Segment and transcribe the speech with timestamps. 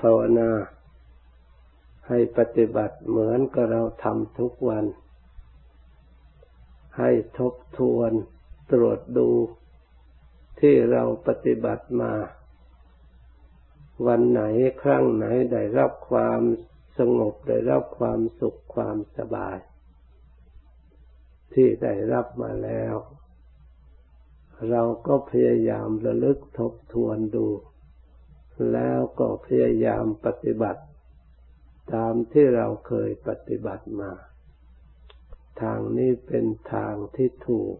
[0.00, 0.50] ภาวนา
[2.08, 4.84] ให้ปฏิบัติเหมือนกับเราทำทุกวัน
[6.98, 8.12] ให้ทบทวน
[8.72, 9.28] ตรวจดู
[10.60, 12.12] ที่เราปฏิบัติมา
[14.06, 14.42] วันไหน
[14.82, 16.40] ครั้งไหนได้รับความ
[16.98, 19.58] สงบได้รับความสุขความสบาย
[21.52, 22.94] ที่ได้รับมาแล้ว
[24.70, 27.46] เราก็พยายามระลึกทบทวนดู
[28.72, 30.82] แล้วก็พยายามปฏิบัติ
[31.94, 34.12] ตามที่เราเคยปฏิบัติมา
[35.62, 37.76] ทางนี้เป็นทางที่ถูก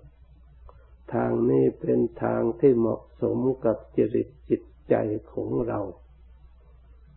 [1.15, 4.95] ทางนี้เป็นทางที่เหมาะสมกับจริตจิตใจ
[5.33, 5.81] ของเรา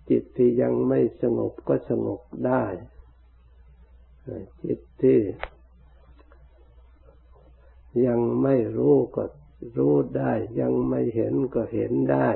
[0.09, 2.63] จิตที่ยังไม่สงบก็สงบได้
[4.63, 5.19] จิตที่
[8.07, 9.23] ยังไม่รู้ก็
[9.77, 12.29] รู้ได้ ยังไม่เห็นก็เห็นได้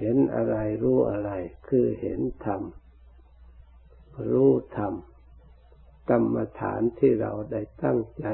[0.00, 1.30] เห็นอะไรรู้อะไร
[1.68, 2.62] คือเห็นธรรม
[4.30, 4.94] รู้ธรรม
[6.10, 8.26] กรรมฐานที่เราได้ตั้งใจ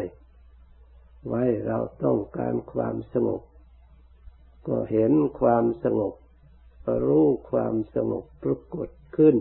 [1.28, 3.42] ไว้เราต้องการความสงบ
[4.66, 6.14] ก็เห็นความสงบ
[7.06, 9.36] รู้ความสงบปรากฏขึ้น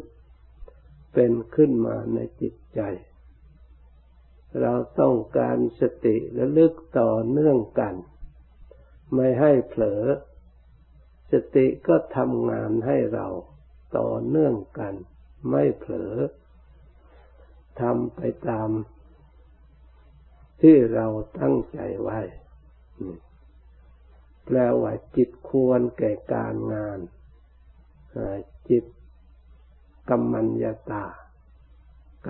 [1.13, 2.81] เป็นขึ้นมาในจิตใจ
[4.61, 7.95] เราต้องการสติและลึกต่อเนื่องกัน
[9.13, 10.03] ไม่ให้เผลอ
[11.55, 13.28] ติก็ทำงานให้เรา
[13.97, 14.94] ต่อเนื่องกัน
[15.50, 16.16] ไม่เผลอ
[17.81, 18.69] ทำไปตาม
[20.61, 21.08] ที่เรา
[21.39, 22.19] ตั้งใจไว้
[24.45, 27.00] แปลว่าจิตควรแก่การงาน
[28.69, 28.86] จิต
[30.09, 31.06] กรรมัญญาตา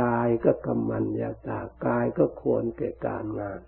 [0.01, 3.61] กายก็กรรมัญญาตา กายก็ควรแก่การงาน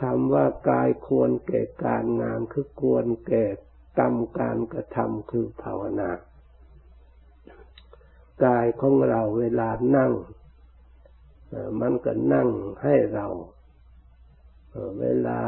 [0.00, 3.44] คำว่ากายควรแก่การงานคือควรแก่
[3.98, 6.10] กรรมการกระทำคือภาวนา
[8.44, 10.12] กายของเราเวลานั่ง
[11.80, 12.48] มันก็นั่ง
[12.82, 13.26] ให้เรา
[15.00, 15.40] เวลา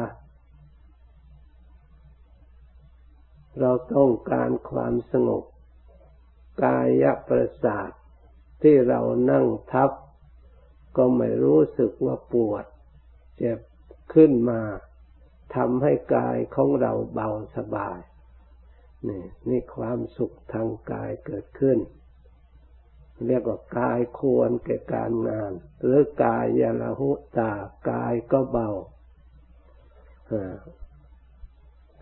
[3.60, 5.44] เราต้องการความสงบ
[6.64, 7.91] กายประสาท
[8.62, 9.00] ที่เรา
[9.31, 9.91] นั่งทับ
[10.97, 12.64] ก็ไม่รู้สึกว่าปวด
[13.37, 13.59] เจ็บ
[14.14, 14.60] ขึ้นมา
[15.54, 17.98] ทำให้กายของเราเบาสบาย
[19.09, 21.78] นี่นี่ความสุขทางกายเกิดขึ้น
[23.27, 25.53] เรียกว่ากายควรแก่การงาน
[25.83, 27.53] หรือกายยาลหุตา
[27.91, 28.69] กายก็เบา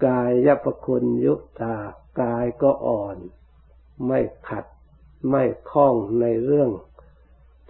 [0.06, 1.76] กายยปคุณยุตา
[2.22, 3.16] กายก็อ่อน
[4.06, 4.64] ไม่ขัด
[5.30, 6.70] ไม่คล้องในเรื่อง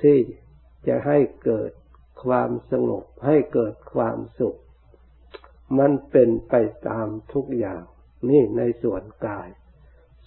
[0.03, 0.19] ที่
[0.87, 1.71] จะให้เกิด
[2.25, 4.59] ความสงบให้เกิดความสุข
[5.79, 6.55] มันเป็นไป
[6.89, 7.83] ตามทุกอย่าง
[8.29, 9.49] นี่ในส่วนกาย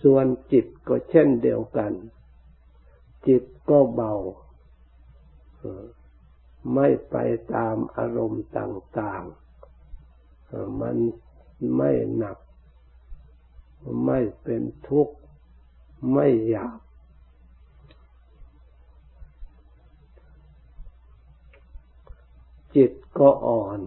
[0.04, 1.92] ส่วนจิตก็เช่นเดียวกัน
[3.28, 4.14] จิตก็เบา
[6.74, 7.16] ไม่ไป
[7.54, 10.98] ตามอารมณ์ต่างๆ มัน
[11.78, 12.38] ไม่หนัก
[14.06, 15.16] ไม่เป็นทุกข์
[16.14, 16.78] ไม่อยาก
[22.76, 23.80] จิตก็อ่อน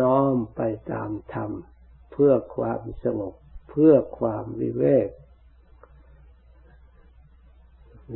[0.00, 1.50] น้อมไปตามธรรม
[2.22, 3.34] พื่อความสงบ
[3.70, 5.08] เพื่อความวิเวก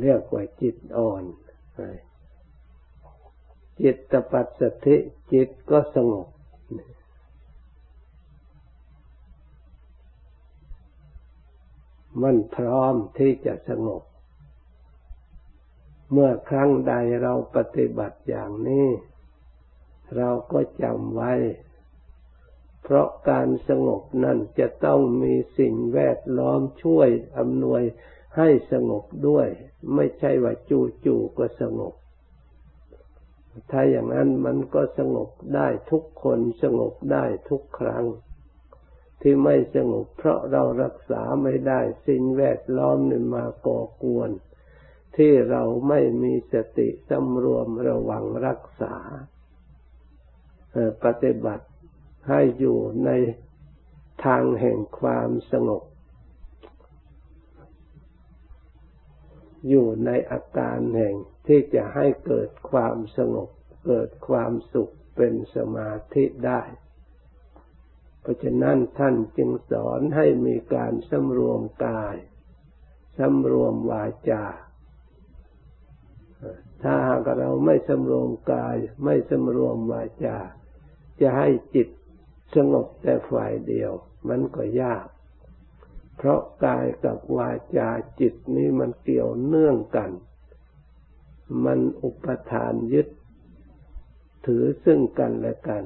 [0.01, 1.23] เรียกว่าจิตอ่อน
[3.81, 4.95] จิตตปัสสติ
[5.33, 6.27] จิตก็สงบ
[12.21, 14.03] มันพร้อมที่จะสงบ
[16.11, 18.87] เมื่อครั้งใดเราปฏิบัติอย่างนี้
[20.17, 21.33] เราก็จำไว้
[22.83, 27.83] เพราะการสงบนั่นจะต้องมีสิ่งแวดล้อมช่วยอำนวย
[28.37, 29.47] ให้สงบด้วย
[29.95, 30.53] ไม่ใช่ว่า
[31.05, 31.93] จู่ๆก็สงบ
[33.71, 38.05] ถ้าอย่างนั้นมันก็สงบได้ทุกคนสงบได้ทุกครั้ง
[39.21, 44.29] ที่ไม่สงบเพราะเรารักษาไม่ได้สิ่งแวดล้อมนี่มาก่อกวน
[45.17, 48.95] ที่เราไม่มีสติสำรวมระวังรักษา
[51.03, 51.65] ปฏิบัติ
[52.29, 53.09] ให้อยู่ใน
[54.25, 55.83] ทางแห่งความสงบ
[59.67, 61.15] อยู่ในอาการแห่ง
[61.47, 63.49] ที่จะให้เกิดความสงบ
[63.85, 66.61] เกิดความสุขเป็นสมาธิได้
[68.21, 72.15] เพราะฉะนั้นท่านจึงสอนให้มีการสำรวมกาย
[73.19, 74.45] สำรวมวาจา
[76.83, 78.75] ถ้าหากเราไม่สำรวมกาย
[79.05, 80.37] ไม่สำรวมวาจา
[81.21, 81.87] จะให้จิต
[82.55, 83.91] สงบแต่ฝ่ายเดียว
[84.29, 85.05] มันก็ยาก
[86.17, 87.89] เพราะกายกับวาจา
[88.19, 90.11] จิตนี้มันเกี่ยวเนื่องกัน
[91.65, 93.07] มันอุปทานยึด
[94.45, 95.83] ถือซึ่งกันและกัน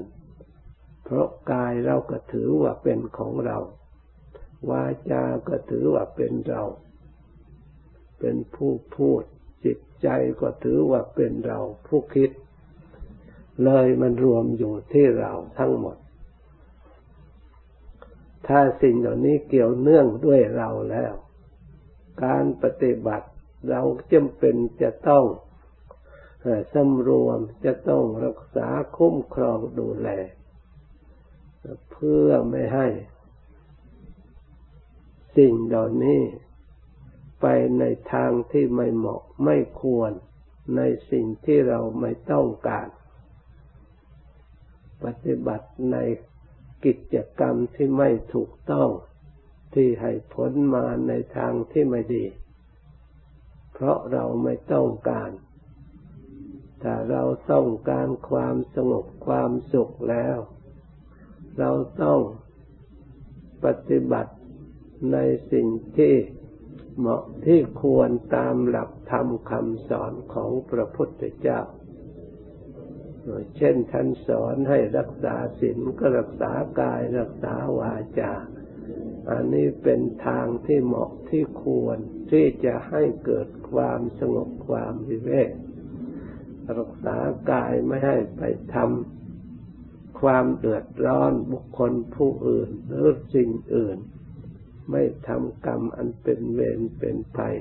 [1.03, 3.57] เพราะกายเราก็ถือว่าเป็นของเรา
[4.69, 6.63] วาจาก็ถือว่าเป็นเรา
[8.19, 9.23] เป็นผู้พูด
[9.65, 10.07] จิตใจ
[10.41, 12.31] ก็ถือว่าเป็นเราผู้คิด
[13.63, 15.97] เลยมันรวมอยู่ที่เราทั้งหมด
[18.47, 21.13] ถ้าสิ่งเหล่านี้เกี่ยวเนื่องด้วยเราแล้ว
[22.23, 23.27] การปฏิบัติ
[23.69, 23.81] เรา
[24.11, 25.25] จำเป็นจะต้อง
[26.73, 28.67] สำรวมจะต้องรักษา
[28.97, 30.09] คุ้มครองดูแล
[31.91, 32.87] เพื่อไม่ให้
[35.37, 36.21] สิ่งเหล่านี้
[37.41, 37.45] ไป
[37.79, 40.11] ในทางที่ไม่เหมาะไม่ควร
[40.75, 40.81] ใน
[41.11, 42.87] สิ่งที่เราไม่ต้องการ
[45.03, 45.97] ปฏิบัติใน
[46.85, 48.89] กิจกรรมที่ไม่ถูกต้อง
[49.74, 52.25] ที่ให้ผลมาในทางที่ไม่ดี
[53.74, 55.31] เพราะเราไม่ต้องการ
[56.83, 60.38] ถ้าเราต้องการความสงบความสุขแล้ว
[61.59, 61.71] เรา
[62.03, 62.19] ต้อง
[63.65, 64.33] ปฏิบัติ
[65.12, 65.18] ใน
[65.51, 66.13] สิ่งที่
[66.97, 71.59] เหมาะที่ควรตามหลักธรรมคำสอนของพระพุทธเจ้า
[73.57, 76.51] เช่นท่านสอนให้รักษาศีลก็รักษา
[76.81, 78.33] กายรักษาวาจา
[79.31, 81.97] อันนี้เป็นทางที่เหมาะที่ควร
[82.31, 85.51] ที่จะให้เกิดความสงบความวิเวก
[86.79, 87.18] รักษา
[87.51, 88.41] กายไม่ให้ไป
[88.75, 93.97] ทำความเดือดร้อนบุคคลผู้อื่นหรือสิ่งอื่น
[94.91, 97.56] ไม่ทำกรรมอันเป็นเวรเป็นภัย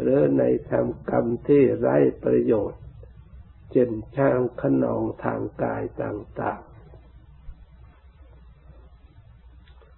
[0.00, 2.81] หรือในทำกรรมที่ไร้ประโยชน์
[3.72, 6.72] เช่นช่างขนองทางกายต่าง ๆ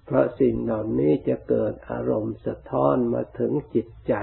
[0.05, 4.15] เพราะสิ่งเหล่านี้จะเกิดอารมณ์สะท้อนมาถึงจิตใจ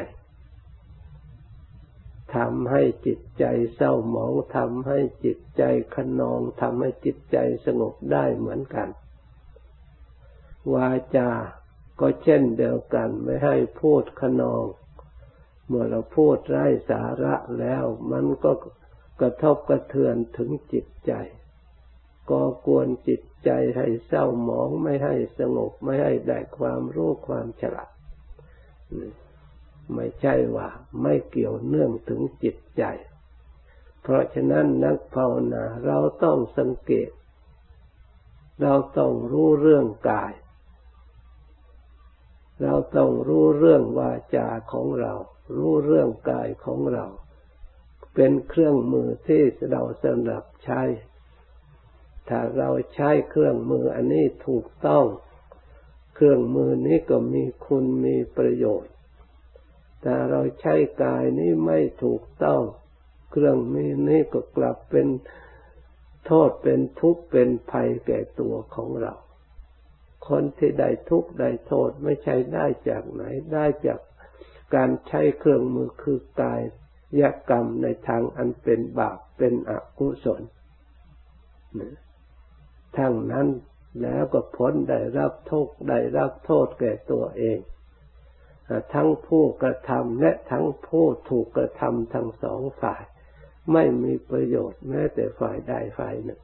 [2.36, 3.45] ทำให้จิตใจ
[3.75, 5.63] เศร้าหมองทำให้จิตใจ
[5.95, 8.89] ขนองทำให้จิตใจสงบได้เหมือนกัน
[10.74, 11.30] วาจา
[12.00, 14.65] ก็เช่นเดียวกันไม่ให้พูดขนอง
[15.68, 18.51] เมื่อเราพูดไร้สาระแล้วมันก็
[19.22, 21.14] กระทบกระเทือนถึงจิตใจ
[22.30, 27.92] ก่อกวนจิตใจให้เศร้าหมองไม่ให้สงบไม่ให้ได้ความรู้ความฉลาด
[29.96, 30.70] ไม่ใช่ว่า
[31.02, 32.84] ไม่เกี่ยวเนื่องถึงจิตใจ
[34.02, 37.10] เพราะฉะนั้นนักภาวนาเราต้องสังเกต
[38.62, 40.34] เราต้องรู้เรื่องกาย
[42.64, 45.14] เราต้องรู้เรื่องวาจาของเรา
[45.58, 47.06] รู้เรื่องกายของเรา
[48.16, 49.42] เป็นเครื่องมือที่
[49.72, 50.81] เราสำหรับใช้
[52.30, 55.06] ถ้าเราใช้เครื่องมืออันนี้ถูกต้อง
[56.16, 58.94] เครื่องมือนี้ก็มีคุณมีประโยชน์
[60.02, 62.62] แต่เราใช้กายนี้ไม่ถูกต้อง
[63.31, 65.08] เครื่องมือนี้ก็กลับเป็น
[66.25, 69.13] โทษเป็นทุกข์เป็นภัยแก่ตัวของเรา
[70.28, 73.24] คนที่ได้ทุกข์ได้โทษไม่ใช่ได้จากไหน
[73.54, 74.00] ได้จาก
[74.75, 76.62] การใช้เครื่องมือคือกาย
[77.19, 80.42] ยกรรมในทางอันเป็นบาปเป็นอกุศล
[82.98, 83.48] ทั้งนั้น
[84.02, 87.60] แล้วก็พ้นได้รับโทษได้รับโทษแก่ตัวเอง
[88.94, 93.03] ทั้งผู้กระทำและทั้งผู้ถูกกระทำทั้งสองฝ่าย
[93.74, 96.41] ไม่มีประโยชน์แม้แต่ฝ่ายใดฝ่ายหนึ่ง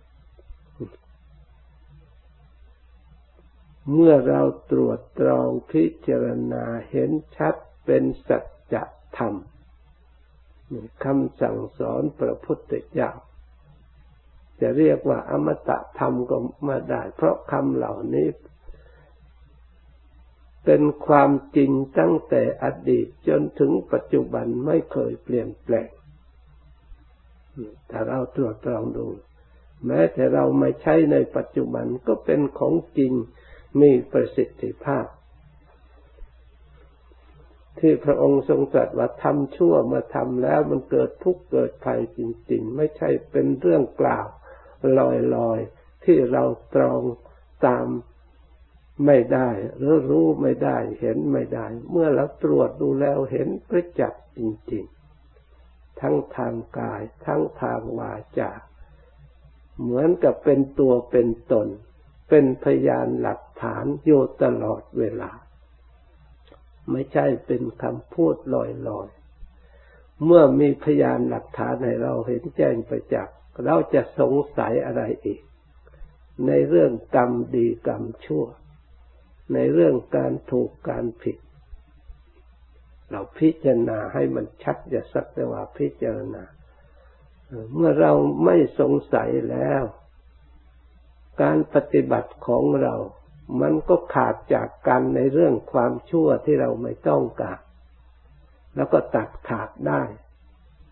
[3.94, 7.56] เมื่อเราตรวจตรองพิจารณาเห็นชัด
[7.86, 8.40] เป็นสั
[8.74, 8.76] จ
[9.18, 9.34] ธรรม
[11.04, 13.12] คำสั่งสอนพระพุทธเจ้า
[14.62, 18.28] จะเรียกว่าอมตะธรรมก็มาได้ เพราะคำเหล่านี้
[20.66, 25.90] เป็นความจริงตั้งแต่อดีตจนถึงปัจจุบันไม่เคยเปลี่ยนแปลง
[27.90, 29.08] ถ้าเราตรวจตรองดู
[29.86, 33.14] แม้แต่เราไม่ใช้ในปัจจุบันก็เป็นของจริง
[33.82, 35.06] มีประสิทธิภาพ
[37.80, 42.20] ที่พระองค์ทรงตรัสว่าทำชั่วมาทำแล้วมันเกิดทุกข์เกิดภัยจ
[42.52, 44.28] ริง ๆ ไม่ใช่เป็นเรื่องกล่าว
[45.36, 46.44] ลอยๆ ที่เรา
[46.76, 47.02] ตรอง
[47.66, 47.88] ตาม
[49.06, 54.40] ไม่ได้หรือรู้ไม่ได้เห็นไม่ได้ เมื่อเราตรวจดูแล้วเห็นประจักษ์จ
[54.74, 54.86] ริง
[55.42, 58.52] ๆ ทั้งทางกาย ทั้งทางวาจา
[59.82, 61.68] เหมือนกับเป็นตัวเป็นตน
[62.30, 65.32] เป็นพยานหลักฐานอยู่ตลอดเวลา
[66.92, 68.56] ไม่ใช่เป็นคำพูดล
[69.00, 75.42] อยๆ เมื่อมีพยานหลักฐานให้เราเห็นแจ้งประจักษ์เราจะสงสัยอะไรอีก
[76.48, 78.46] ในเรื่องกรรมดีกรรมชั่ว
[79.54, 81.38] ในเรื่องการถูกการผิด
[83.12, 86.44] เราพิจารณาให้มันชัดอย่าสักแต่ว่าพิจารณา
[87.76, 88.12] เมื่อเรา
[88.46, 89.84] ไม่สงสัยแล้ว
[91.42, 92.96] การปฏิบัติของเรา
[93.62, 97.60] มันก็ขาดจากกันในเรื่องความชั่วที่เราไม่ต้องการ
[98.76, 100.04] แล้วก็ตัดขาดได้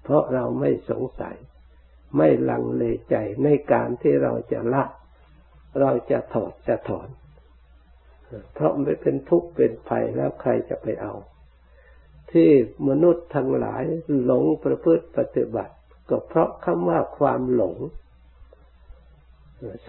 [0.04, 1.36] เพราะเราไม่สงสัย
[2.18, 4.84] ไม่ลังเลใจในการที่เราจะละ
[5.80, 7.10] เราจะถอดจะถอน
[8.54, 11.14] เพราะไม่เป็นทุกข์เป็นภัยแล้วใครจะไปเอา
[12.32, 12.50] ที่
[12.90, 13.84] มนุษย์ทั้งหลาย
[14.24, 15.74] หลงประพฤติปฏิบัติ
[16.10, 17.76] ก็เพราะคำว่าความหลง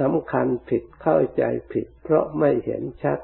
[0.01, 1.43] สำคัญผิดเข้าใจ
[1.73, 3.21] ผิด เพราะไม่เห็นชัด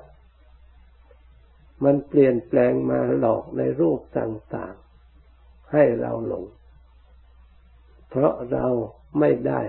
[1.85, 6.45] มันเปลี่ยนแปลงมาหลอกในรูปต่างๆ ให้เราหลง
[8.11, 8.67] เพราะเรา
[9.21, 9.63] ไม่ได้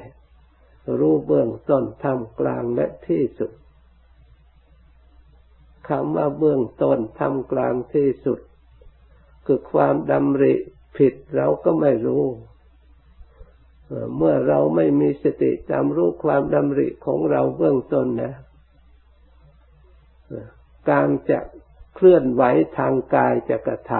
[1.00, 3.52] รู้เบื้องต้นทำกลางและที่สุด
[5.90, 8.40] คำว่าเบื้องต้นทำกลางที่สุด
[9.46, 10.54] คือความดำริ
[10.98, 12.24] ผิดเราก็ไม่รู้
[14.18, 18.34] เมื่อเราไม่มีสติจำรู้ความดำริของเราเบื้องต้นนะ
[20.90, 21.40] การจะ
[21.96, 22.44] เคลื่อนไหว
[22.78, 23.92] ทางกายจะกระท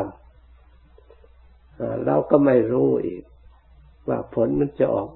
[1.20, 3.24] ำเราก็ไม่รู้อีก
[4.08, 5.10] ว่าผลมันจะออก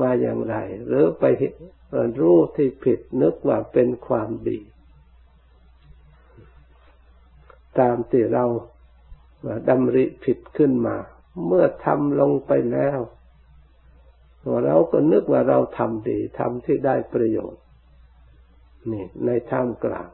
[0.00, 1.24] มาอย่างไร หรือไป
[2.20, 4.58] รู้ที่ผิดนึกว่าเป็นความดี
[7.78, 8.44] ตามที่เรา
[9.68, 10.96] ดำริผิดขึ้นมา
[11.46, 12.98] เมื่อทำลงไปแล้ว
[14.64, 17.62] เราก็นึกว่าเราทำดีทำที่ได้ประโยชน์
[18.92, 20.08] นี่ในท่ามกลาง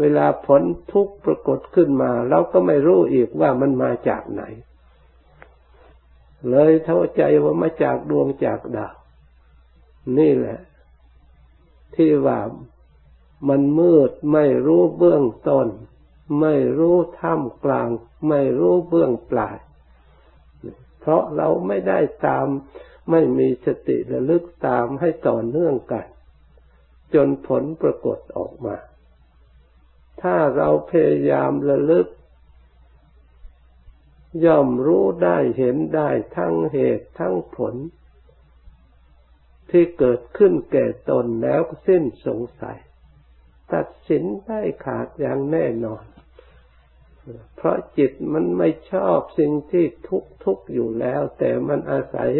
[0.00, 4.42] เวลาผลทุกข์ปรากฏขึ้นมา เราก็ไม่รู้อีกว่ามันมาจากไหน
[6.50, 8.94] เลยเท่าใจว่ามาจากดวงจากดาว
[10.18, 10.60] นี่แหละ
[11.94, 12.38] ที่ว่า
[13.48, 15.66] มันมืดไม่รู้เบื้องต้น
[16.40, 17.88] ไม่รู้ท่ามกลาง
[18.28, 19.56] ไม่รู้เบื้องปลาย
[21.06, 22.46] เพราะเราไม่ได้ตาม
[23.10, 26.06] ไม่มีสติระลึกตามให้ต่อเนื่องกัน
[27.14, 28.76] จนผลปรากฏออกมา
[30.22, 32.06] ถ้าเราพยายามระลึก
[34.44, 37.74] ย่อมรู้ได้เห็นได้ทั้งเหตุทั้งผล
[39.70, 42.78] ที่เกิดขึ้นแก่ตนแล้วสิ้นสงสัย
[43.72, 46.04] ตัดสินได้ขาดอย่างแน่นอน
[47.56, 52.30] เพราะจิตมันไม่ชอบสิ่งที่ทุกทุกอยู่แล้ว แต่มันอาศัย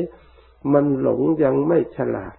[0.73, 2.37] มันหลงยังไม่ฉลาด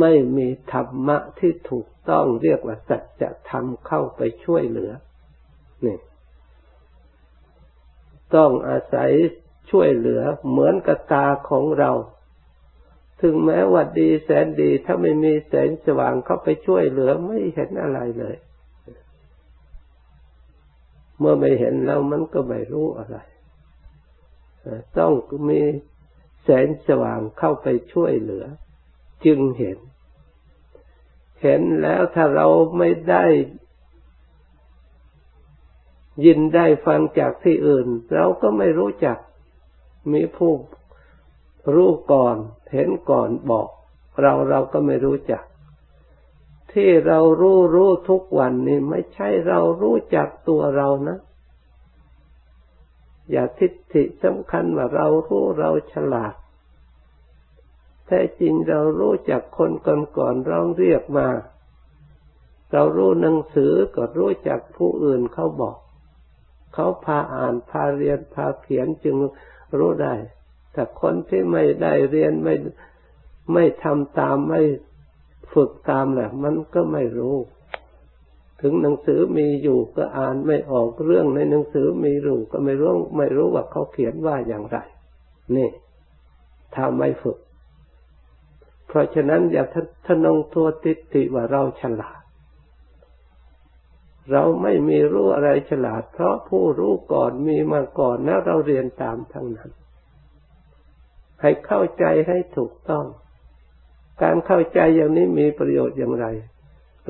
[0.00, 4.92] ไม่มีธรรมะที่ถูกต้องเรียกว่าสัจธรรมเข้าไปช่วยเหลือ
[5.86, 5.98] นี่
[8.34, 9.10] ต้องอาศัย
[9.70, 11.90] ช่วยเหลือเหมือนกับตาของเรา
[13.20, 18.36] ถึงแม้ว่าดีแสนดีถ้าไม่มีแสงสว่างเข้าไปช่วยเหลือไม่เห็นอะไรเลย
[21.18, 23.16] เมื่อไม่เห็นแล้วมันก็ไม่รู้อะไร
[24.98, 25.12] ต้อง
[25.48, 25.60] มี
[26.44, 28.44] แสงสว่างเข้าไปช่วยเหลือ
[29.24, 29.78] จึงเห็น
[31.42, 32.46] เห็นแล้วถ้าเรา
[32.78, 33.24] ไม่ได้
[36.24, 39.18] ยินได้ฟังจากที่อื่น เราก็ไม่รู้จัก
[40.12, 40.52] มีผู้
[41.74, 42.36] รู้ก่อน
[42.72, 43.68] เห็นก่อนบอก
[44.22, 45.44] เราเราก็ไม่รู้จัก
[46.72, 51.18] ที่เรารู้รู้ทุกวันนี้ไม่ใช่เรารู้จักตัวเรานะ
[53.30, 56.34] อย่าทิฏฐิสำคัญว่าเรารู้เราฉลาด
[58.06, 59.72] แท้จริงเรารู้จักคน
[60.18, 61.28] ก่อนๆเราเรียกมา
[62.72, 65.76] เรารู้หนังสือก็รู้จักผู้อื่นเขาบอก
[66.74, 69.16] เขาพาอ่านพาเรียนพาเขียนจึง
[69.78, 70.14] รู้ได้
[70.72, 72.54] แต่คนที่ไม่ได้เรียนไม่
[73.52, 74.62] ไม่ทำตามไม่
[75.52, 77.36] ฝึกตามแหละมันก็ไม่รู้
[78.60, 84.78] ถึงหนังสือมีอยู่ก็อ่านไม่ออกเรื่องในหนังสือมีรู้ก็ไม่รู้ไม่รู้ว่าเขาเขียนว่าอย่างไร
[85.56, 85.70] นี่
[86.74, 87.38] ถ้าไม่ฝึก
[88.88, 89.64] เพราะฉะนั้นอย่า
[90.06, 92.20] ทนงตัวติดติว่าเราฉลาด
[94.32, 99.70] เราไม่มีรู้อะไรฉลาด เพราะผู้รู้ก่อนมีมาก่อนนะเราเรียนตามทั้งนั้น
[101.40, 103.04] ให้เข้าใจให้ถูกต้อง
[104.22, 106.26] การเข้าใจอย่างนี้มีประโยชน์อย่างไร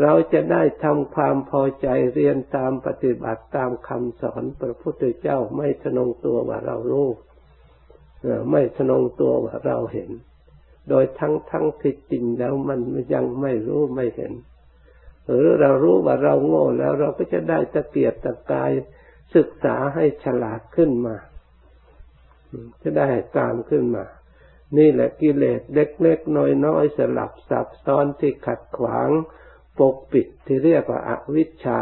[0.03, 7.09] เราจะได้ทำความพอใจเรียนตามปฏิบัติตามคำสอนพระพุทธเจ้าไม่ทนงตัวว่าเรารู้
[8.51, 10.11] ไม่ทนงตัวว่าเราเห็น
[10.89, 12.81] โดยทั้งทั้งที่จริงแล้วมัน
[13.15, 14.33] ยังไม่รู้ไม่เห็น
[15.27, 18.71] หรือเรารู้ว่าเราโง่แล้วเราก็จะได้ตะเกียบตะกาย
[19.35, 21.17] ศึกษาให้ฉลาดขึ้นมา
[22.83, 24.05] จะได้ตามขึ้นมา
[24.77, 29.09] นี่แหละกิเลสเล็กๆน้อยๆสลับซับซ้อนที่ขัดขวาง
[29.79, 31.79] ปกปิดที่เรียกว่าอาวิชชา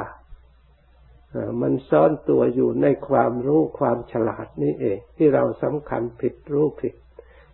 [1.61, 6.95] มันซ่อนตัวอยู่ในความรู้ความฉลาดนี่เอง ที่เราสำคัญผิดรู้ผิด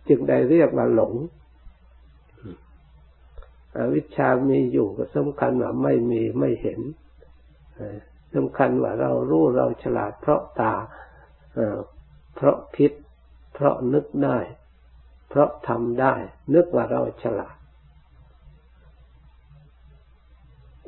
[0.07, 1.13] จึงได้เรียกว่าหลง
[3.77, 6.79] อวิชชามีอยู่ก็สำคัญว่าไม่มีไม่เห็น
[8.35, 10.73] สำคัญว่าเรารู้เราฉลาดเพราะตา
[12.35, 12.91] เพราะคิด
[13.53, 14.37] เพราะนึกได้
[15.35, 16.15] เพราะทำได้
[16.53, 17.55] นึกว่าเราฉลาด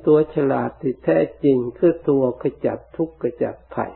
[0.05, 3.93] ตัวฉลาดที่แท้จริงคือตัวขจัดทุกข์ขจัดภัย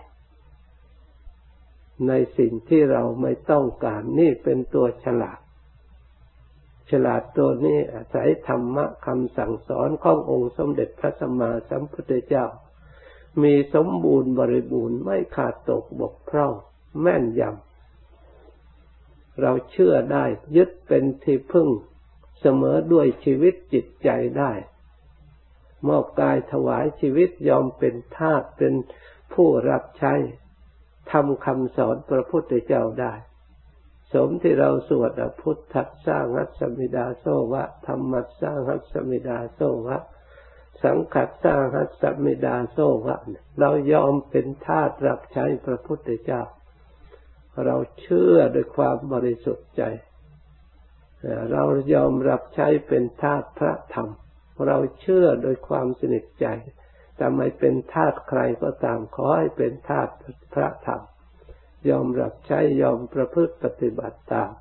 [2.08, 5.40] ในสิ่งที่เราไม่ต้องการนี่เป็นตัวฉลาด
[6.92, 12.46] ฉลาดตัวนี้อาศัยธรรมะคำสั่งสอนขององค์สมเด็จพระสัมมาสัมพุทธเจ้า
[13.44, 16.54] มีสมบูรณ์บริบูรณ์ไม่ขาดตกบกพร่อง
[17.02, 17.69] แม่นยำ
[19.42, 21.70] เราเชื่อได้ยึดเป็นที่พึ่ง
[22.42, 24.52] เสมอด้วยชีวิตจิตใจได้
[25.88, 28.74] มอบกายถวายชีวิตยอมเป็นทาสเป็น
[29.34, 30.14] ผู้รับใช้
[31.12, 33.14] ทำคำสอนพระพุทธเจ้าได้
[34.14, 39.98] สมที่เราสวดพุทธัสสร้างหัสมิดาโซวะธรรมัสสร้างหัสมิดาโซวะ
[40.84, 43.16] สังขัดสร้างหัสมิดาโซวะ
[43.60, 46.42] เรายอมเป็นทาสรับใช้พระพุทธเจ้า
[47.66, 49.84] เราเชื่อด้วยความบริสุทธิ์ใจ
[51.52, 51.64] เรา
[51.94, 54.10] ยอมรับใช้เป็นทาสพระธรรม
[54.68, 56.48] เราเชื่อโดยความสนิทใจ
[57.16, 60.08] แต่ไม่เป็นทาสใครก็ตามขอให้เป็นทาส
[60.54, 61.02] พระธรรม
[61.90, 64.52] ยอมรับใช้ยอมประพฤติปฏิบัติตาม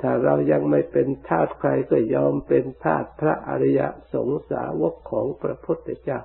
[0.00, 3.80] ถ้าเรายังไม่เป็นทาสใครก็ยอมเป็นทาสพระอริย
[4.12, 6.20] สงสาวกของพระพุทธเจ้า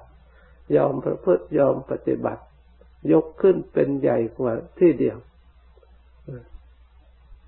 [0.75, 2.43] ยอมประพฤติยอมปฏิบัติ
[3.11, 5.17] ยกขึ้นเป็นใหญ่กว่าที่เดียว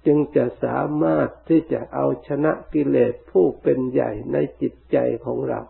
[0.06, 5.62] จึงจะสามารถที่จะเอาชนะกิเลสผู้เป็นใหญ่ในจิตใจของเรา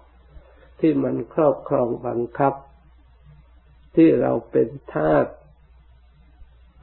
[0.80, 2.54] ที่มันครอบครองบังคับ
[3.96, 5.28] ที่เราเป็นทาส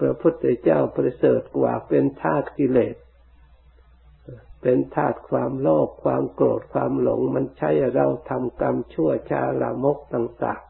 [0.01, 2.97] พระพุทธเจ้าประเสริฐกว่าเป็นทาสกิเลส
[4.63, 10.63] เป็นทาสความโลภความโกรธความหลงมันใช้เราทำกรรมชั่วชาลามกต่าง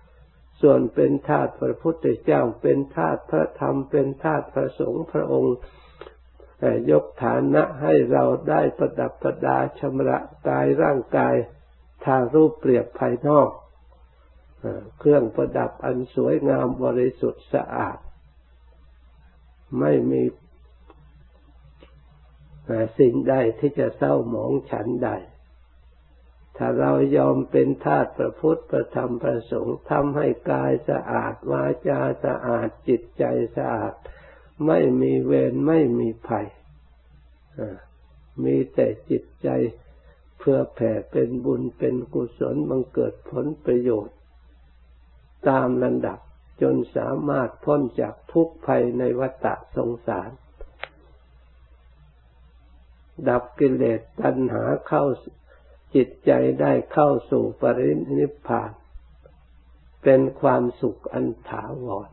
[0.00, 5.56] ๆ ส่วนเป็นธาตุพระพุทธเจ้า เป็นธาตุพระธรรม เป็นธาตุพระสงฆ์พระองค์
[6.90, 10.18] ยกฐานะให้เราได้ประดับประดาชำระ
[10.48, 11.34] กายร่างกาย
[12.06, 13.50] ทางรูปเปรียบภายนอก
[14.98, 17.98] เครื่องประดับอันสวยงามบริสุทธิ์สะอาด
[19.80, 20.22] ไม่มี
[22.98, 25.10] สิ่งใดที่จะเศร้าหมองฉันใด
[26.56, 33.24] ถ้าเรายอมเป็นทาสพระพุทธพระธรรมพระสงฆ์ทำให้กายสะอาดวาจาสะอาดจิตใจ
[33.56, 33.94] สะอาด
[34.66, 36.46] ไม่มีเวรไม่มีภัย
[38.44, 39.48] มีแต่จิตใจ
[40.38, 44.16] เพื่อแผ่เป็นบุญเป็นกุศลบังเกิดผลประโยชน์
[45.48, 46.18] ตามลำดับ
[46.62, 49.46] จนสามารถพ้นจากทุกภัยในวัฏ
[49.76, 50.30] สงสาร
[53.28, 55.04] ดับกิเลสตัณหาเข้า
[55.94, 58.70] จิตใจได้เข้าสู่ปรินิพพาน
[60.02, 62.10] เป็นความสุขอันถาวร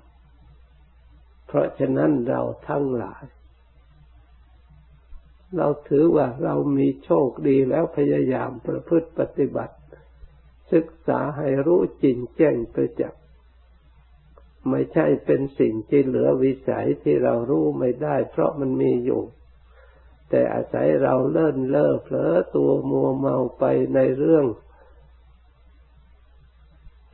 [1.47, 3.23] เพราะฉะนั้นเราทั้งหลาย
[5.57, 9.75] เราถือว่าเรามีโชคดีแล้วพยายามประพฤติปฏิบัติ
[10.73, 13.21] ศึกษาให้รู้จริงแจ้งประจักษ์
[14.69, 19.21] ไม่ใช่เป็นสิ่งที่เหลือวิสัยที่เรารู้ไม่ได้ เพราะมันมีอยู่
[20.29, 23.63] แต่อาศัยเราเลิ่นเล่อเผลอตัวมัวเมาไป
[23.95, 24.45] ในเรื่อง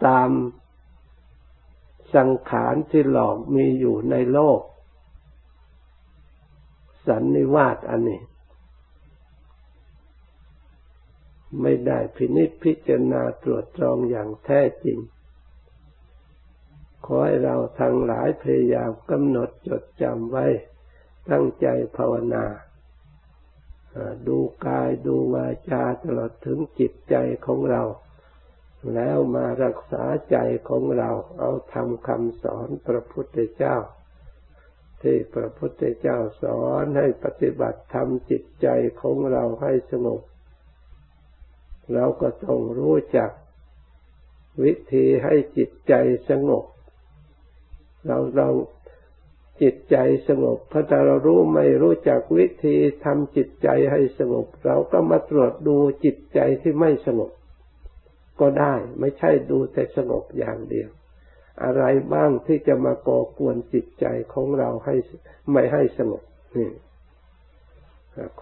[0.06, 0.30] ตาม
[2.16, 4.62] สังขารที่หลอกมีอยู่ในโลก
[7.08, 8.22] สันนิวาสอันนี้
[11.62, 15.00] ไม่ได้พินิจพิจารณาตรวจตรองอย่างแท้จริง
[17.06, 20.46] ขอให้เราทั้งหลายพยายามกำหนดจดจำไว้
[21.30, 22.46] ตั้งใจภาวนา
[24.28, 27.84] ดูกายดูวาจาตลอดถึงจิตใจของเรา
[28.96, 30.38] แล้วมารักษาใจ
[30.70, 33.76] ของเราเอาทำคำสอนพระพุทธเจ้า
[35.02, 38.68] ที่พระพุทธเจ้าสอนให้ปฏิบัติทำจิตใจ
[39.02, 40.22] ของเราให้สงบ
[41.94, 43.32] เราก็ต้องรู้จัก
[44.64, 45.94] วิธีให้จิตใจ
[46.30, 46.66] สงบ
[48.06, 48.50] เราเรา
[49.62, 57.32] จิตใจสงบพถ้าเรารู้ไม่รู้จักวิธีทำจิตใจให้สงบ เราก็มาตรวจดูจิตใจที่ไม่สงบ
[58.40, 60.90] ก็ได้ ไม่ใช่ดูแต่สงบอย่างเดียว
[61.64, 64.96] อะไรบ้างที่จะมาก่อกวนจิตใจของเราให้
[65.52, 66.24] ไม่ให้สงบ
[66.58, 66.70] นี่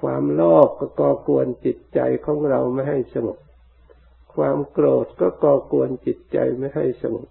[0.01, 3.39] ความโลภก็ก่อกวนจิตใจของเราไม่ให้สงบ
[4.35, 7.27] ความโกรธก็ก่อกวนจิตใจไม่ให้สงบ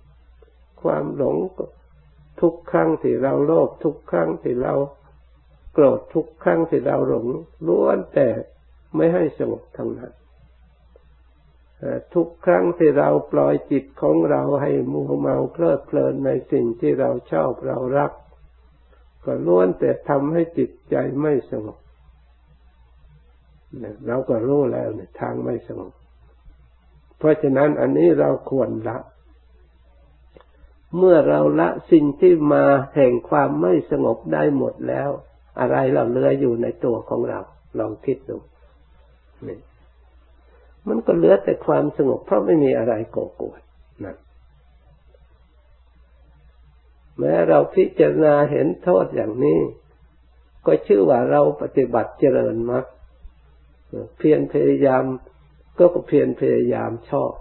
[0.83, 1.37] ความหลง
[2.41, 4.75] ทุกครั้งที่เราโลภทุกครั้งที่เรา
[5.75, 7.27] โกรธทุกครั้งที่เราหลง
[7.67, 8.29] ล้วนแต่
[8.97, 10.13] ไม่ให้สงบทั้งนั้น
[12.15, 18.13] ทุกครั้งที่เราปล่อยจิตของเราให้มัวเมาเพลิดเพลินในสิ่งที่เราชอบเรารัก
[19.25, 21.79] ก็ล้วนแต่ทำให้จิตใจไม่สงบ
[24.07, 25.93] เราก็รู้แล้วเนี่ยทางไม่สงบ
[27.19, 28.99] เพราะฉะนั้นอันนี้เราควรละ
[30.97, 32.65] เมื่อเราละสิ่งที่มา
[32.95, 35.11] แห่งความไม่สงบได้หมดแล้ว
[35.61, 37.41] อะไรเราเหลืออยู่ในตัวของเรา
[37.79, 38.37] ลองคิดดู
[39.49, 39.59] นี่
[40.89, 43.61] มันก็เหลือแต่ความสงบเพราะไม่มีอะไรก่อกวน
[44.05, 44.17] นั่น
[47.19, 49.59] แม้เราพิจารณาเห็นโทษอย่างนี้
[50.67, 52.85] ก็ชื่อว่าเราปฏิบัติเจริญมรรค
[54.19, 55.05] เพียรพยายาม
[55.79, 57.33] ก็เพียรพยายามชอบ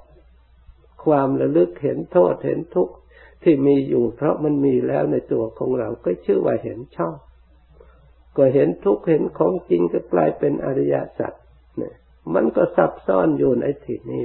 [1.05, 2.93] ความระลึกเห็นโทษเห็นทุกข์
[3.43, 7.17] ที่มีอยู่ เพราะมันมีแล้วในตัวของเราก็ชื่อว่าเห็นชอบ
[8.37, 11.33] ก็เห็นทุกข์เห็นของจริงก็กลายเป็นอริยสัจ
[12.33, 14.23] มันก็ซับซ้อนอยู่ในที่นี้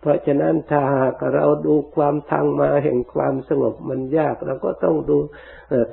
[0.00, 5.16] เพราะฉะนั้นถ้าหากเราดูความทางมาแห่งความสงบมันยาก เราก็ต้องดู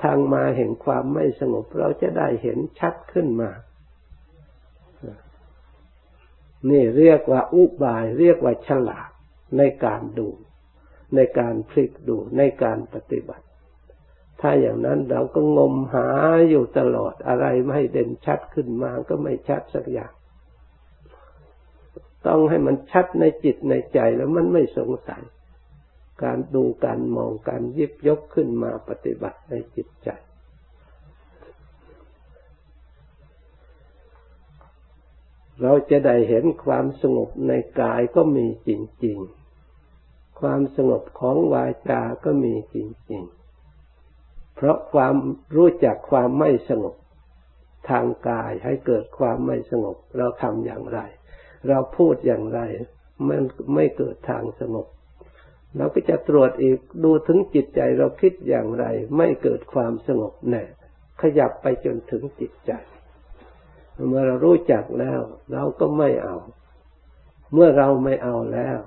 [0.04, 3.52] ทางมาแห่งความไม่สงบ เราจะได้เห็นชัดขึ้นมา
[6.70, 9.10] นี่เรียกว่าอุบาย เรียกว่าฉลาด
[9.58, 10.28] ในการดู
[11.16, 13.46] ในการพลิกดูในการปฏิบัติ
[14.42, 16.08] ถ้าอย่างนั้นเราก็งมหา
[16.50, 20.12] อยู่ตลอดอะไรไม่เด่นชัดขึ้นมาก็ไม่ชัดสักอย่าง
[22.28, 25.24] ต้องให้มันชัดในจิตในใจแล้วมันไม่สงสัย
[26.24, 30.10] การดูการมองการยิบยกขึ้นมาปฏิบัติในจิตใจ
[35.62, 38.70] เราจะได้เห็นความสงบในกายก็มีจ
[39.06, 42.78] ริงๆ ความสงบของวาจาก็มีจ
[43.12, 45.16] ริงๆ เพราะความ
[45.56, 46.96] รู้จักความไม่สงบ
[47.90, 51.00] ทางกายให้เกิดความไม่สงบเราทำอย่างไร
[51.68, 52.60] เราพูดอย่างไร
[53.28, 53.42] มัน
[53.76, 54.88] ไม่เกิดทางสงบ
[55.78, 58.86] เราก็จะตรวจอีกดูถึงจิตใจเราคิดอย่างไร
[59.18, 60.64] ไม่เกิดความสงบแน่
[61.22, 62.72] ขยับไปจนถึงจิตใจ
[64.08, 65.22] เมื่อเรารู้จักแล้ว
[65.54, 66.38] เราก็ไม่เอา
[67.54, 68.80] เมื่อเราไม่เอาแล้ว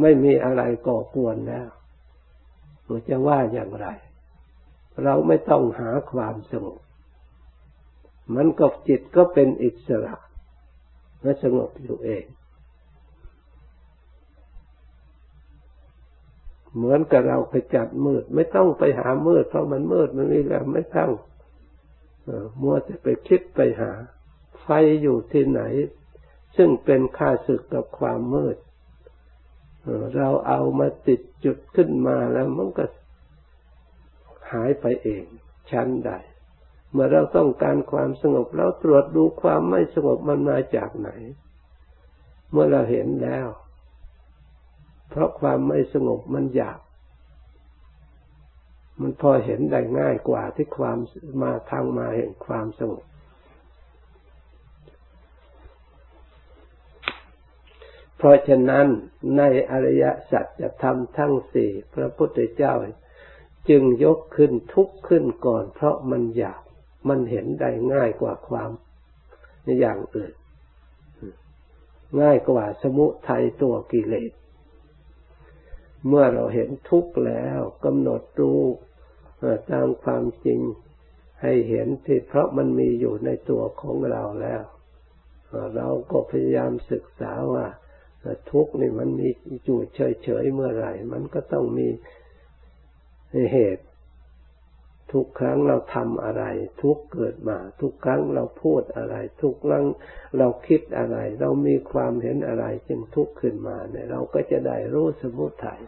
[0.00, 1.68] ไม่มีอะไรก่อกวนแล้ว
[2.86, 3.86] เราจะว่าอย่างไร
[5.04, 6.80] เราไม่ต้องหาความสงบ
[8.34, 10.14] มันก็จิตก็เป็นอิสระ
[11.22, 12.24] และสงบอยู่เอง
[16.76, 21.10] เหมือนกับเราไปจัดมืด ไม่ต้องไปหามืด เพราะมันมืดมันนี่แล้วไม่ต้อง
[22.62, 23.92] มัวแต่ไปคิดไปหา
[24.62, 24.68] ไฟ
[25.02, 25.62] อยู่ที่ไหน
[26.56, 28.56] ซึ่งเป็นค่าศึกกับความมืด
[30.16, 32.84] เราเอามาติดจุดขึ้นมาแล้วมันก็
[34.52, 35.24] หายไปเอง
[35.70, 36.10] ชั้นใด
[36.92, 41.10] เมื่อเราต้องการความสงบเราตรวจดูความไม่สงบมันมาจากไหน
[42.50, 43.46] เมื่อเราเห็นแล้ว
[45.10, 46.78] เพราะความไม่สงบมันอยาก
[49.00, 50.98] มันพอเห็นได้ง่ายกว่าที่ความ
[51.42, 53.04] มาทางมาแห่งความสงบ
[58.16, 58.86] เพราะฉะนั้น
[59.36, 62.74] ในอริยสัจจะทำทั้งสี่พระพุทธเจ้า
[63.68, 66.60] จึงยกขึ้นทุกขึ้นก่อนเพราะมันอยาก
[67.08, 68.70] มันเห็นได้ง่ายกว่าความ
[69.62, 70.34] ในอย่างอื่น
[72.20, 74.32] ง่ายกว่าสมุทัยตัวกิเลส
[76.08, 78.60] เมื่อเราเห็นทุกข์แล้วกำหนดรู้
[79.72, 80.60] ตามความจริง
[81.42, 84.62] ให้เห็นที่เพราะมันมีอยู่ในตัวของเราแล้ว
[85.76, 87.66] เราก็พยายามศึกษาว่า
[88.50, 89.28] ทุกข์นี่มันมี
[89.64, 91.88] อยู่เฉยๆเมื่อไหร่ มันก็ต้องมี
[93.52, 93.84] เหตุ
[95.12, 96.44] ทุกครั้งเราทำอะไร
[96.82, 99.84] ทุกเกิดมา ทุกครั้งเราพูดอะไร ทุกครั้ง
[100.38, 105.80] เราคิดอะไร เรามีความเห็นอะไรจึงทุกข์ขึ้นมาเนี่ยเราก็จะได้รู้สมุทัย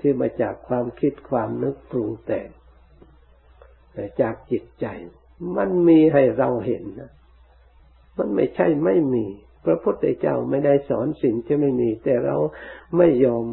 [0.00, 2.48] ที่มาจากความคิดความนึกปรุงแต่ง
[4.20, 4.86] จากจิตใจ
[5.56, 7.12] มันมีให้เราเห็นนะ
[8.18, 9.26] มันไม่ใช่ไม่มี
[9.64, 12.36] พระพุทธเจ้าไม่ได้สอนสิ่งที่ไม่มี แต่เรา
[12.96, 13.44] ไม่ยอม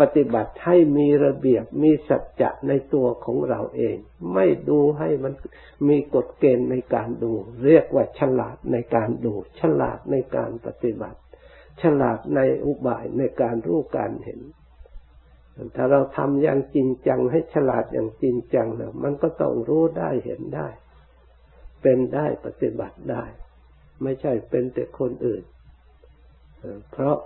[0.00, 3.96] ปฏิบัติให้มีระเบียบมีสัจจะในตัวของเราเอง
[4.34, 5.32] ไม่ดูให้มัน
[5.88, 7.32] มีกฎเกณฑ์ในการดู
[7.64, 11.18] เรียกว่าฉลาดในการดู ฉลาดในการปฏิบัติ
[11.82, 14.40] ฉลาดในอุบายในการรู้การเห็น
[15.76, 20.68] ถ้าเราทำอย่างจริงจังให้ฉลาดอย่างจริงจังแล้วมันก็ต้องรู้ได้เห็นได้
[21.82, 23.24] เป็นได้ปฏิบัติได้
[24.02, 25.42] ไม่ใช่เป็นแต่คนอื่น
[26.92, 27.16] เพราะ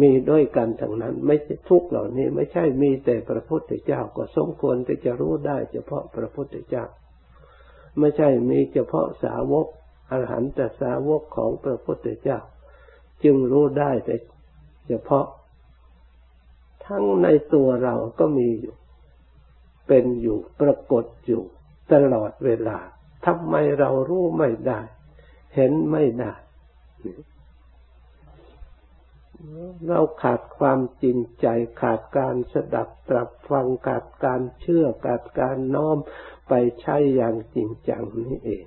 [0.00, 6.84] มีด้วยกันทั้งนั้น ไม่ใช่ทุกเหล่านี้ ไม่ใช่มีแต่พระพุทธเจ้าก็สมควรที่จะรู้ได้ เฉพาะพระพุทธเจ้า
[7.98, 9.66] ไม่ใช่มีเฉพาะสาวก
[10.10, 12.38] อรหันตสาวกของพระพุทธเจ้า
[13.24, 14.16] จึงรู้ได้แต่
[14.88, 15.26] เฉพาะ
[16.86, 18.74] ทั้งในตัวเราก็มีอยู่
[19.88, 21.42] เป็นอยู่ปรากฏอยู่
[21.92, 22.78] ตลอดเวลา
[23.26, 24.80] ทำไมเรารู้ไม่ได้
[25.54, 26.32] เห็นไม่ได้
[29.88, 31.46] เราขาดความจริงใจ
[31.82, 35.98] ขาดการสดับตรับฟังขาดการเชื่อขาดการน้อม
[36.48, 38.64] ไปใช้อย่างจริงจังนี่เอง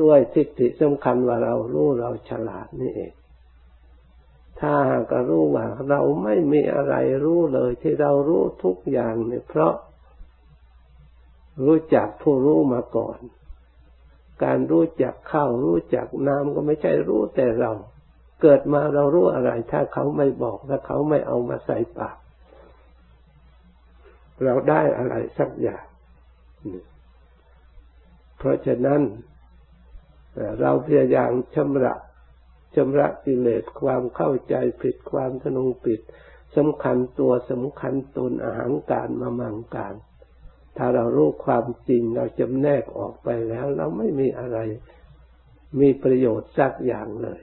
[0.00, 3.12] ด้วยทิฏฐิสำคัญว่าเรารู้เราฉลาดนี่เอง
[4.60, 9.74] ถ้าหากรู้ว่าเราไม่มีอะไรรู้เลยที่เรารู้ทุกอย่างเนี่ยเพราะ
[11.64, 13.18] รู้จักผู้รู้มาก่อน
[14.44, 17.72] การรู้จักข้าวรู้จักน้ำก็ไม่ใช่รู้แต่เรา
[18.42, 22.16] เกิดมาเรารู้อะไร ถ้าเขาไม่บอกถ้าเขาไม่เอามาใส่ปาก
[24.44, 25.84] เราได้อะไรสักอย่าง
[28.38, 29.00] เพราะฉะนั้น
[30.60, 31.94] เราพยายามชำระ
[32.74, 36.00] ชำระกิเลสความเข้าใจผิดความทนงผิด
[36.56, 39.94] สำคัญตัวสำคัญตนอาหารการมามังการ
[40.76, 44.58] ถ้าเรารู้ความจริงเราจำแนกออกไปแล้ว เราไม่มีอะไร
[45.80, 47.40] มีประโยชน์สักอย่างเลย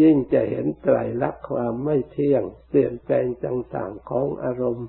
[0.00, 4.88] ยิ่งจะเห็นไตรลักษณ์ความไม่เที่ยง เปลี่ยนแปลงต่างๆของอารมณ์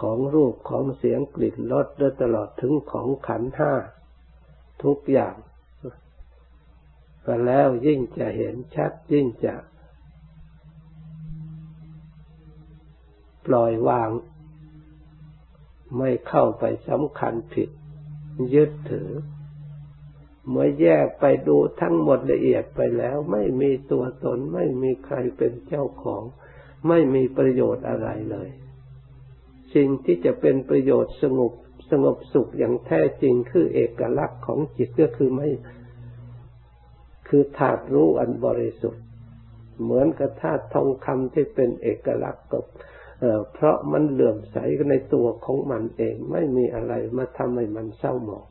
[0.00, 3.72] ของรูปของเสียงกลิ่นรสและตลอดถึงของขันห้า
[4.82, 5.34] ทุกอย่าง
[7.26, 9.54] ก็แล้วยิ่งจะเห็นชัดยิ่งจะ
[13.46, 14.10] ปล่อยวาง
[15.98, 17.70] ไม่เข้าไปสำคัญผิด
[18.54, 19.10] ยึดถือ
[20.48, 26.22] เมื่อแยกไปดูทั้งหมดละเอียดไปแล้ว ไม่มีตัวตน ไม่มีใครเป็นเจ้าของ
[26.88, 28.48] ไม่มีประโยชน์อะไรเลย
[29.74, 31.52] สิ่งที่จะเป็นประโยชน์สงบ
[31.90, 35.48] สงบสุขอย่างแท้จริงคือเอกลักษณ์ของจิตก็คือไม่
[37.28, 39.04] คือธาตุรู้อันบริสุทธิ์
[39.82, 42.64] เหมือนกับธาตุทองคำที่เป็นเอกลักษณ์กับ
[43.52, 44.56] เพราะมันเหลื่อมใส
[44.90, 48.46] ในตัวของมันเอง ไม่มีอะไรมาทำให้มันเศร้าหมอง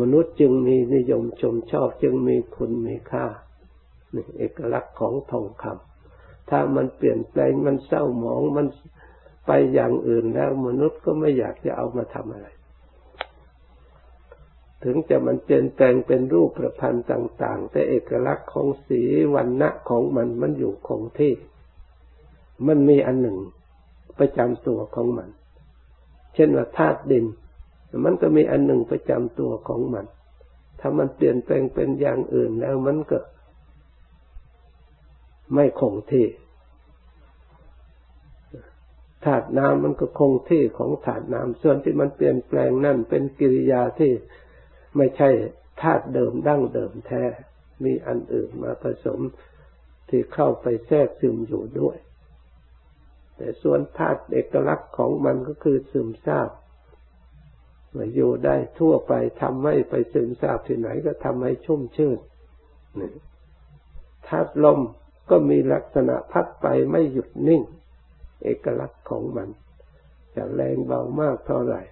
[0.00, 3.26] มนุษย์จึงมีนิยมชมชอบจึงมีคุณมีค่า
[4.14, 8.66] นี่เอกลักษณ์ของทองคำถ้ามันเปลี่ยนแปลงมันเศร้าหมองมัน
[9.46, 12.48] ไปอย่างอื่นแล้วมนุษย์ก็ไม่อยากจะเอามาทำอะไร
[14.82, 19.00] ถึงจะมันเปลี่ยนแปลงเป็นรูปประพันธ์ต่าง ๆ แต่เอกลักษณ์ของสี
[19.34, 21.34] วันณะของมันมันอยู่คงที่
[22.66, 23.38] มันมีอันหนึ่ง
[24.18, 25.28] ประจำตัวของมัน
[26.34, 27.24] เช่นว่าธาตุดิน
[28.04, 30.06] มันก็มีอันหนึ่งประจำตัวของมัน
[30.80, 33.18] ถ้ามันเปลี่ยนแปลงเป็นอย่างอื่นแล้วมันก็
[35.54, 36.26] ไม่คงที่
[39.24, 44.12] ถาดน้ำมันก็คงที่ของถาดน้ำส่วนที่มันเปลี่ยนแปลงนั่นเป็นกิริยาที่
[44.96, 45.30] ไม่ใช่
[45.80, 47.24] ธาตุเดิมดั้งเดิมแท้
[47.84, 49.20] มีอันอื่นมาผสม
[50.08, 51.96] ที่เข้าไปแทรกซึมอยู่ด้วย
[53.36, 56.50] แต่ส่วนธาตุเอกลักษณ์ของมันก็คือซึมซาบ
[58.14, 62.18] อยู่ได้ทั่วไปทำให้ไปซึมซาบที่ไหนก็ทำให้ชุ่มชื่น
[64.26, 64.80] ธาตุลม
[65.30, 67.62] ก็มีลักษณะพัดไปไม่หยุดนิ่ง
[68.42, 69.48] เอกลักษณ์ของมัน
[70.36, 71.82] จะแรงเบามากเท่าไหร่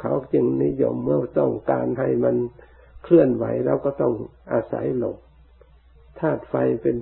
[0.00, 2.36] เขาจึงนิยมเมื่อต้องการให้มัน
[3.04, 4.12] เคลื่อนไหวเราก็ต้อง
[4.52, 5.16] อาศัยลม
[6.20, 6.96] ธาตุไฟเป็น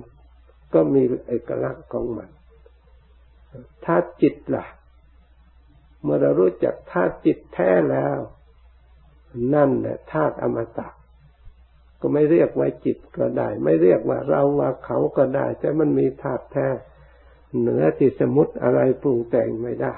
[0.73, 2.29] ก็มีเอกลักษณ์ของมัน
[3.85, 4.65] ธาตุจิตล่ะ
[6.03, 8.17] เมื่อเรารู้จักธาตุจิตแท้แล้ว
[9.53, 10.89] นั่นแหละธาตุอมตะ
[12.01, 16.67] ก็ไม่เรียกว่าจิตก็ได้ ไม่เรียกว่าเราว่าเขาก็ได้ แต่มันมีธาตุแท้
[17.59, 19.95] เหนือที่สมุติอะไรปรุงแต่งไม่ได้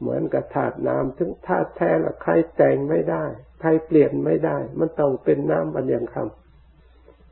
[0.00, 3.24] เหมือนกับธาตุน้ำถึงธาตุแท้ละใครแต่งไม่ได้
[3.60, 6.16] ใครเปลี่ยนไม่ได้ มันต้องเป็นน้ำบันยังค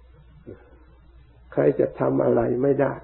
[0.09, 2.95] ำใครจะทำอะไรไม่ได้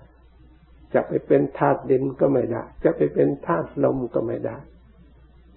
[0.94, 4.56] จะไปเป็นธาตุดินก็ไม่ได้ จะไปเป็นธาตุลมก็ไม่ได้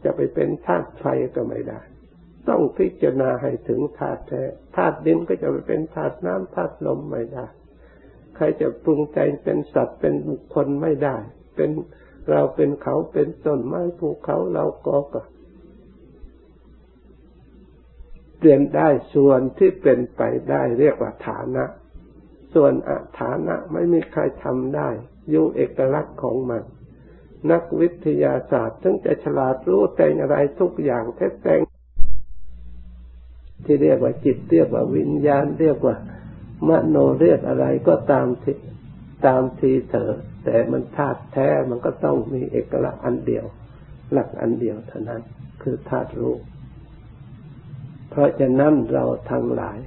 [0.04, 1.80] จะไปเป็นธาตุไฟก็ไม่ได้
[2.50, 4.42] ต้องพิจารณาให้ถึงธาตุแท้
[4.76, 7.46] ธาตุดินก็จะไปเป็นธาตุน้ำธาตุลมไม่ได้
[8.36, 11.18] ใครจะปรุงใจเป็นสัตว์เป็นบุคคลไม่ได้
[11.56, 11.70] เป็น
[12.30, 15.22] เราเป็นเขาเป็นต้นไม้ภูเขาเราก็ก็
[18.38, 21.66] เปลี่ยนได้ส่วนที่เป็นไปได้เรียกว่าฐานะ
[22.54, 24.90] ส่วนอฐานะไม่มีใครทำได้
[25.30, 26.64] อยู่เอกลักษณ์ของมัน
[27.52, 31.62] นักวิทยาศาสตร์ถึงจะฉลาดรู้แต่งอะไรทุกอย่างแท้แต่ง
[33.66, 35.96] ที่เรียกว่าจิตเรียกว่าวิญญาณเรียกว่า
[36.68, 38.56] มโนเรียกอะไรก็ตามที่
[39.26, 43.46] ตามทีเถอะแต่มันธาตุแท้มันก็ต้องมีเอกลักษณ์อันเดียว
[44.12, 45.22] หลักอันเดียวเท่านั้น
[45.62, 46.36] คือธาตุรู้
[48.10, 49.80] เพราะฉะนั้นเราทั้งหลาย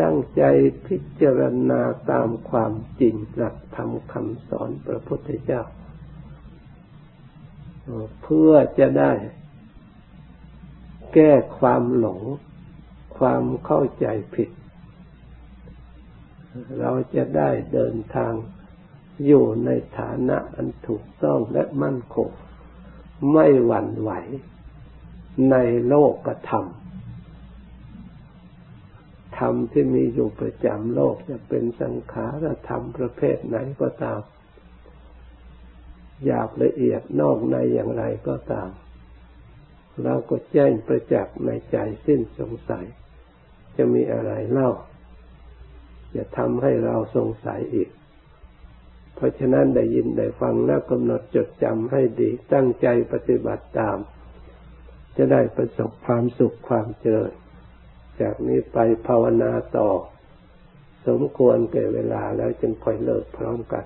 [0.00, 0.42] ตั้งใจ
[0.86, 5.62] พิจารณาตามความจริงหลักธรรมคำสอนพระพุทธเจ้า
[8.22, 9.12] เพื่อจะได้
[11.14, 12.20] แก้ความหลง
[13.18, 14.50] ความเข้าใจผิด
[16.80, 18.32] เราจะได้เดินทาง
[19.26, 22.28] อยู่ในฐานะอันถูกต้องและมั่นคง
[23.32, 24.10] ไม่หวั่นไหว
[25.50, 25.56] ใน
[25.88, 26.87] โลกกระทำ
[29.38, 34.22] ธรรมที่มีอยู่ประจำโลกจะเป็นสังขารธรรมประเภทไหนก็ตาม
[36.24, 38.70] หยาบละเอียดนอกในอย่างไรก็ตาม
[40.04, 42.86] เราก็แจ้งประจักษ์ในใจสิ้นสงสัย
[43.76, 44.70] จะมีอะไรเล่า
[46.16, 47.90] จะทำให้เราสงสัยอีก
[49.14, 53.98] เพราะฉะนั้นได้ยินได้ฟังแล้วกำหนดจดจำให้ดีตั้งใจปฏิบัติตาม
[55.16, 57.32] จะได้ประสบความสุขความเจริญ
[58.20, 59.88] จากนี้ไปภาวนาต่อ
[61.06, 63.84] สมควรแก่เวลาแล้วจึงค่อยเลิกพร้อมกัน